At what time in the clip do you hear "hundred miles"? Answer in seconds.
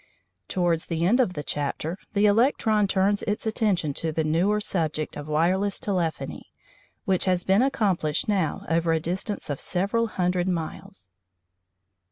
10.07-11.11